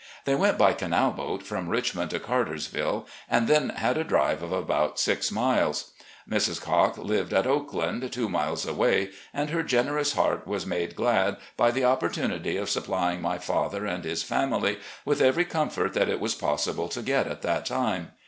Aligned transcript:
They 0.25 0.33
went 0.33 0.57
by 0.57 0.73
canal 0.73 1.11
boat 1.11 1.43
from 1.43 1.69
Richmond 1.69 2.09
to 2.09 2.19
Cartersville, 2.19 3.05
and 3.29 3.47
then 3.47 3.69
had 3.69 3.99
a 3.99 4.03
drive 4.03 4.41
of 4.41 4.51
about 4.51 4.99
six 4.99 5.31
miles. 5.31 5.91
Mrs. 6.27 6.59
Cocke 6.59 6.97
lived 6.97 7.31
at" 7.33 7.45
Oakland," 7.55 8.11
two 8.11 8.27
miles 8.27 8.65
away, 8.65 9.11
and 9.31 9.51
her 9.51 9.61
generous 9.61 10.13
heart 10.13 10.47
was 10.47 10.65
made 10.65 10.95
glad 10.95 11.37
by 11.55 11.69
the 11.69 11.85
opportunity 11.85 12.57
of 12.57 12.67
supplying 12.71 13.21
my 13.21 13.37
father 13.37 13.85
and 13.85 14.03
his 14.03 14.23
family 14.23 14.79
with 15.05 15.21
every 15.21 15.45
comfort 15.45 15.93
that 15.93 16.09
it 16.09 16.19
was 16.19 16.33
possible 16.33 16.89
to 16.89 17.03
get 17.03 17.27
at 17.27 17.43
that 17.43 17.67
time. 17.67 18.13